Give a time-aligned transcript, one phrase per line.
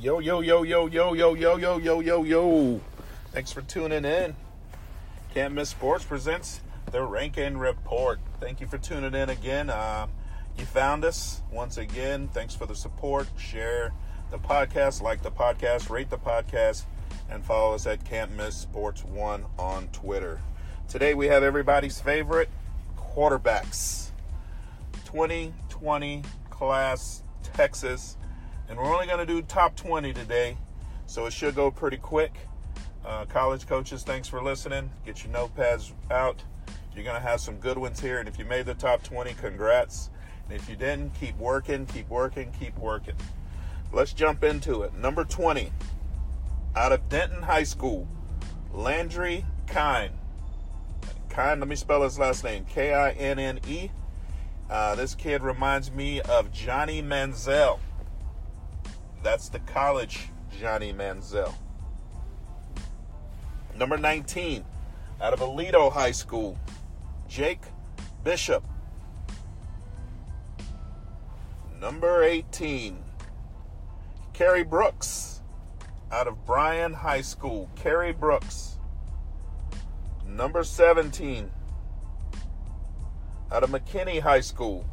[0.00, 2.80] Yo, yo, yo, yo, yo, yo, yo, yo, yo, yo, yo.
[3.32, 4.36] Thanks for tuning in.
[5.34, 6.60] Can't Miss Sports presents
[6.92, 8.20] the Rankin Report.
[8.38, 9.70] Thank you for tuning in again.
[9.70, 10.06] Uh,
[10.56, 12.28] you found us once again.
[12.28, 13.26] Thanks for the support.
[13.36, 13.92] Share
[14.30, 16.84] the podcast, like the podcast, rate the podcast,
[17.28, 20.40] and follow us at Can't Miss Sports One on Twitter.
[20.88, 22.50] Today we have everybody's favorite
[22.96, 24.10] quarterbacks.
[25.06, 28.16] 2020 class Texas
[28.68, 30.56] and we're only going to do top 20 today,
[31.06, 32.34] so it should go pretty quick.
[33.04, 34.90] Uh, college coaches, thanks for listening.
[35.06, 36.42] Get your notepads out.
[36.94, 39.32] You're going to have some good ones here, and if you made the top 20,
[39.34, 40.10] congrats.
[40.44, 43.14] And if you didn't, keep working, keep working, keep working.
[43.92, 44.94] Let's jump into it.
[44.94, 45.72] Number 20,
[46.76, 48.06] out of Denton High School,
[48.72, 50.10] Landry Kinne.
[51.30, 53.90] Kinne, let me spell his last name K I N N E.
[54.68, 57.78] Uh, this kid reminds me of Johnny Manziel.
[59.22, 61.54] That's the college Johnny Manziel.
[63.76, 64.64] Number 19,
[65.20, 66.58] out of Aledo High School,
[67.28, 67.62] Jake
[68.24, 68.64] Bishop.
[71.80, 72.98] Number 18,
[74.32, 75.42] Kerry Brooks,
[76.10, 78.78] out of Bryan High School, Kerry Brooks.
[80.26, 81.50] Number 17,
[83.52, 84.84] out of McKinney High School,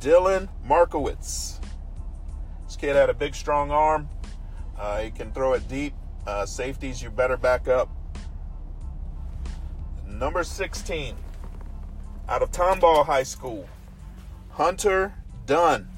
[0.00, 1.55] Dylan Markowitz.
[2.76, 4.08] Kid had a big, strong arm.
[4.78, 5.94] Uh, he can throw it deep.
[6.26, 7.88] Uh, safeties, you better back up.
[10.06, 11.14] Number 16,
[12.28, 13.68] out of Tomball High School,
[14.50, 15.88] Hunter Dunn.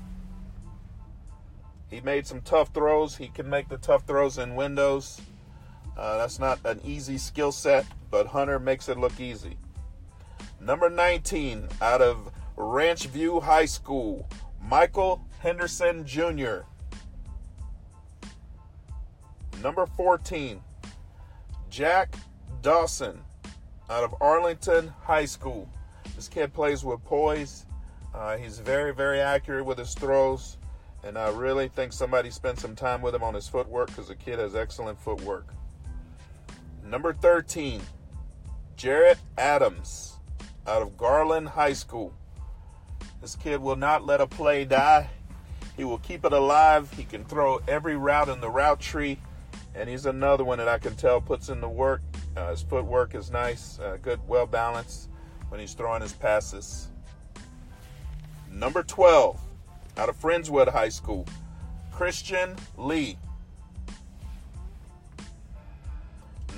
[1.89, 3.17] He made some tough throws.
[3.17, 5.21] He can make the tough throws in windows.
[5.97, 9.56] Uh, that's not an easy skill set, but Hunter makes it look easy.
[10.61, 14.29] Number 19, out of Ranch View High School,
[14.61, 16.61] Michael Henderson Jr.
[19.62, 20.61] Number 14,
[21.70, 22.14] Jack
[22.62, 23.20] Dawson
[23.91, 25.69] out of Arlington High School.
[26.16, 27.66] This kid plays with poise.
[28.15, 30.59] Uh, he's very, very accurate with his throws.
[31.04, 34.16] And I really think somebody spent some time with him on his footwork because the
[34.16, 35.54] kid has excellent footwork.
[36.84, 37.81] Number 13,
[38.77, 40.19] Jarrett Adams
[40.66, 42.12] out of Garland High School.
[43.21, 45.09] This kid will not let a play die.
[45.78, 46.93] He will keep it alive.
[46.94, 49.16] He can throw every route in the route tree.
[49.77, 52.03] And he's another one that I can tell puts in the work.
[52.37, 55.09] Uh, his footwork is nice, uh, good, well balanced
[55.50, 56.89] when he's throwing his passes.
[58.50, 59.41] Number 12,
[59.97, 61.27] out of Friendswood High School,
[61.93, 63.16] Christian Lee.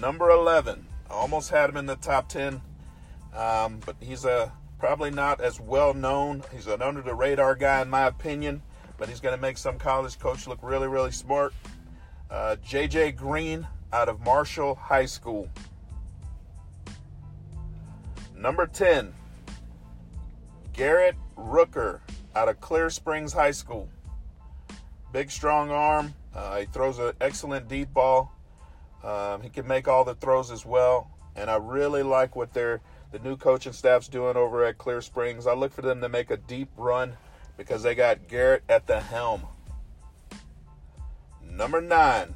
[0.00, 2.62] Number 11, I almost had him in the top 10,
[3.36, 6.42] um, but he's a probably not as well known.
[6.54, 8.62] He's an under the radar guy, in my opinion
[9.00, 11.54] but he's going to make some college coach look really, really smart.
[12.30, 15.48] Uh, JJ Green out of Marshall High School.
[18.36, 19.12] Number 10,
[20.74, 22.00] Garrett Rooker
[22.36, 23.88] out of Clear Springs High School.
[25.12, 26.14] Big, strong arm.
[26.34, 28.30] Uh, he throws an excellent deep ball.
[29.02, 31.10] Um, he can make all the throws as well.
[31.36, 32.82] And I really like what they're,
[33.12, 35.46] the new coaching staff's doing over at Clear Springs.
[35.46, 37.16] I look for them to make a deep run
[37.60, 39.42] because they got Garrett at the helm.
[41.44, 42.34] Number nine,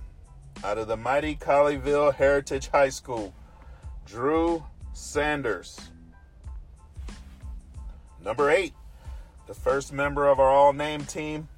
[0.62, 3.34] out of the mighty Colleyville Heritage High School,
[4.04, 5.80] Drew Sanders.
[8.22, 8.74] Number eight,
[9.46, 11.48] the first member of our all name team,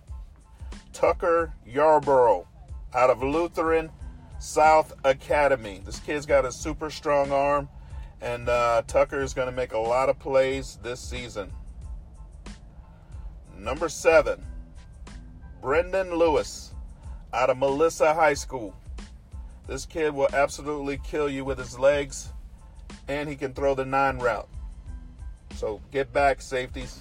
[0.93, 2.47] Tucker Yarborough,
[2.94, 3.91] out of Lutheran
[4.38, 5.82] South Academy.
[5.84, 7.69] This kid's got a super strong arm,
[8.21, 11.50] and uh, Tucker is going to make a lot of plays this season.
[13.59, 14.44] Number seven,
[15.61, 16.75] Brendan Lewis
[17.33, 18.75] out of Melissa High School.
[19.67, 22.33] This kid will absolutely kill you with his legs,
[23.09, 24.49] and he can throw the nine route.
[25.56, 27.00] So get back, safeties.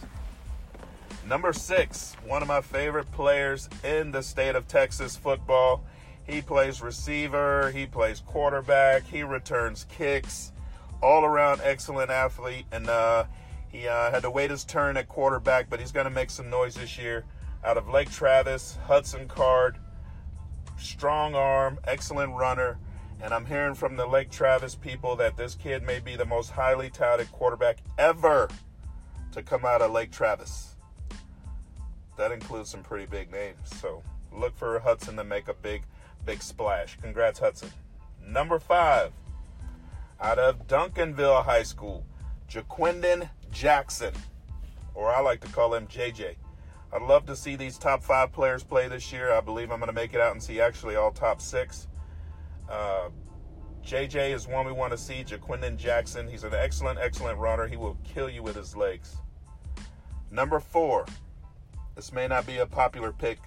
[1.28, 5.84] Number six, one of my favorite players in the state of Texas football.
[6.28, 10.52] He plays receiver, he plays quarterback, he returns kicks,
[11.02, 12.66] all around excellent athlete.
[12.72, 13.26] And uh,
[13.76, 16.50] he uh, had to wait his turn at quarterback, but he's going to make some
[16.50, 17.26] noise this year.
[17.64, 19.78] Out of Lake Travis, Hudson Card,
[20.78, 22.78] strong arm, excellent runner.
[23.22, 26.52] And I'm hearing from the Lake Travis people that this kid may be the most
[26.52, 28.50] highly touted quarterback ever
[29.32, 30.76] to come out of Lake Travis.
[32.18, 33.58] That includes some pretty big names.
[33.82, 35.84] So look for Hudson to make a big,
[36.26, 36.98] big splash.
[37.02, 37.72] Congrats, Hudson.
[38.26, 39.12] Number five,
[40.22, 42.06] out of Duncanville High School,
[42.50, 44.14] Ja'Quinden Jackson,
[44.94, 46.36] or I like to call him JJ.
[46.92, 49.32] I'd love to see these top five players play this year.
[49.32, 51.88] I believe I'm going to make it out and see actually all top six.
[52.70, 53.10] Uh,
[53.84, 55.24] JJ is one we want to see.
[55.24, 56.28] Ja'Quinden Jackson.
[56.28, 57.66] He's an excellent, excellent runner.
[57.66, 59.16] He will kill you with his legs.
[60.30, 61.06] Number four.
[61.96, 63.40] This may not be a popular pick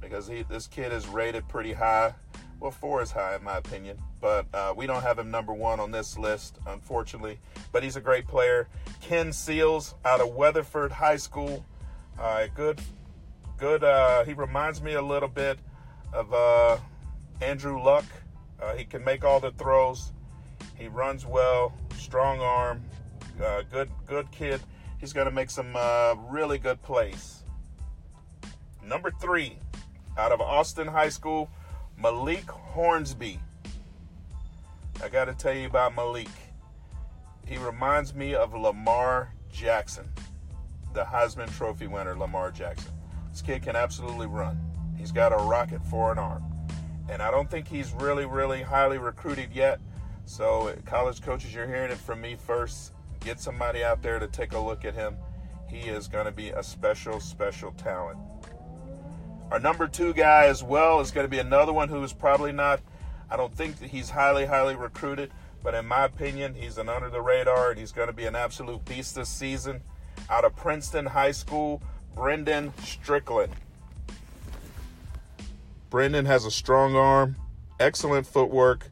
[0.00, 2.14] because he, this kid is rated pretty high.
[2.60, 5.80] Well, four is high in my opinion, but uh, we don't have him number one
[5.80, 7.38] on this list, unfortunately.
[7.72, 8.68] But he's a great player.
[9.00, 11.64] Ken Seals out of Weatherford High School.
[12.18, 12.78] Uh, good,
[13.56, 13.82] good.
[13.82, 15.58] Uh, he reminds me a little bit
[16.12, 16.76] of uh,
[17.40, 18.04] Andrew Luck.
[18.60, 20.12] Uh, he can make all the throws.
[20.76, 22.84] He runs well, strong arm,
[23.42, 24.60] uh, good, good kid.
[24.98, 25.74] He's going to make some
[26.28, 27.42] really good plays.
[28.84, 29.56] Number three,
[30.18, 31.50] out of Austin High School,
[32.00, 33.38] Malik Hornsby.
[35.04, 36.30] I got to tell you about Malik.
[37.46, 40.08] He reminds me of Lamar Jackson,
[40.94, 42.90] the Heisman Trophy winner, Lamar Jackson.
[43.30, 44.58] This kid can absolutely run.
[44.96, 46.42] He's got a rocket for an arm.
[47.10, 49.78] And I don't think he's really, really highly recruited yet.
[50.24, 52.94] So, college coaches, you're hearing it from me first.
[53.20, 55.16] Get somebody out there to take a look at him.
[55.68, 58.18] He is going to be a special, special talent.
[59.50, 62.52] Our number two guy as well is going to be another one who is probably
[62.52, 62.80] not,
[63.28, 65.32] I don't think that he's highly, highly recruited,
[65.64, 68.36] but in my opinion, he's an under the radar and he's going to be an
[68.36, 69.80] absolute beast this season.
[70.28, 71.82] Out of Princeton High School,
[72.14, 73.52] Brendan Strickland.
[75.90, 77.34] Brendan has a strong arm,
[77.80, 78.88] excellent footwork.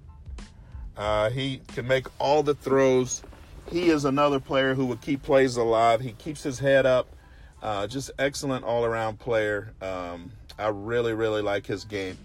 [0.96, 3.22] Uh, he can make all the throws.
[3.70, 6.00] He is another player who will keep plays alive.
[6.00, 7.06] He keeps his head up.
[7.62, 9.72] Uh, just excellent all around player.
[9.80, 12.18] Um, I really, really like his game.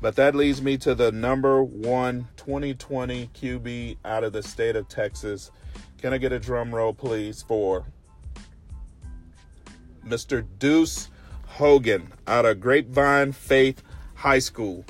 [0.00, 4.88] But that leads me to the number one 2020 QB out of the state of
[4.88, 5.50] Texas.
[5.98, 7.86] Can I get a drum roll, please, for
[10.04, 10.44] Mr.
[10.58, 11.08] Deuce
[11.46, 13.82] Hogan out of Grapevine Faith
[14.14, 14.84] High School?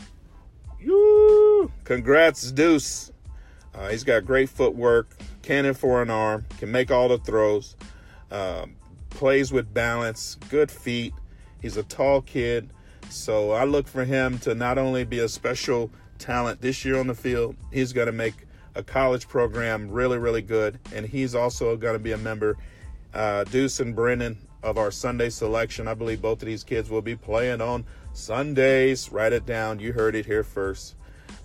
[0.81, 1.70] Yoo!
[1.85, 3.12] Congrats, Deuce.
[3.75, 7.76] Uh, he's got great footwork, cannon for an arm, can make all the throws,
[8.31, 8.76] um,
[9.11, 11.14] plays with balance, good feet.
[11.62, 12.70] He's a tall kid.
[13.09, 17.06] So I look for him to not only be a special talent this year on
[17.06, 18.35] the field, he's going to make
[18.75, 20.79] a college program really, really good.
[20.94, 22.56] And he's also going to be a member,
[23.14, 25.88] uh, Deuce and Brennan, of our Sunday selection.
[25.88, 29.11] I believe both of these kids will be playing on Sundays.
[29.11, 29.81] Write it down.
[29.81, 30.94] You heard it here first.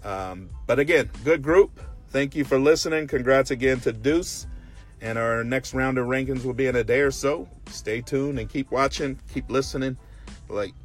[0.04, 1.82] Um, but again, good group.
[2.10, 3.08] Thank you for listening.
[3.08, 4.48] Congrats again to Deuce.
[5.02, 7.48] And our next round of rankings will be in a day or so.
[7.68, 9.98] Stay tuned and keep watching, keep listening.
[10.50, 10.76] Like,